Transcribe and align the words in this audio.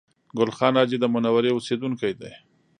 ګل 0.37 0.49
خان 0.57 0.73
حاجي 0.79 0.97
د 0.99 1.05
منورې 1.13 1.51
اوسېدونکی 1.53 2.11
دی 2.19 2.31